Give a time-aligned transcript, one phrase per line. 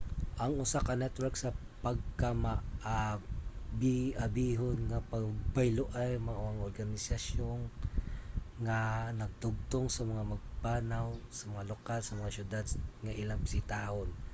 [0.43, 1.55] ang usa ka network sa
[1.85, 7.59] pagkamaabiabihon nga pagbayloay mao ang organisasyon
[8.65, 8.79] nga
[9.21, 12.65] nagdugtong sa mga magpapanaw sa mga lokal sa mga siyudad
[13.03, 14.09] nga ilang bisitahon